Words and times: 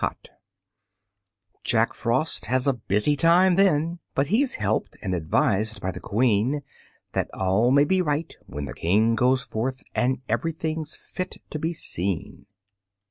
Jack 1.63 1.93
Frost 1.93 2.47
has 2.47 2.65
a 2.65 2.73
busy 2.73 3.15
time 3.15 3.55
then, 3.55 3.99
But 4.15 4.29
he's 4.29 4.55
helped 4.55 4.97
and 5.03 5.13
advised 5.13 5.79
by 5.79 5.91
the 5.91 5.99
Queen, 5.99 6.63
That 7.11 7.29
all 7.35 7.69
may 7.69 7.85
be 7.85 8.01
right 8.01 8.35
when 8.47 8.65
the 8.65 8.73
King 8.73 9.13
goes 9.13 9.43
forth, 9.43 9.83
And 9.93 10.23
everything 10.27 10.85
fit 10.85 11.37
to 11.51 11.59
be 11.59 11.71
seen. 11.73 12.47